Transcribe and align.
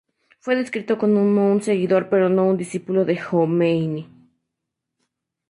Fue 0.39 0.55
descrito 0.55 0.97
como 0.97 1.21
un 1.21 1.61
seguidor, 1.61 2.09
pero 2.09 2.27
no 2.27 2.47
un 2.47 2.57
discípulo 2.57 3.05
de 3.05 3.19
Jomeini. 3.19 4.09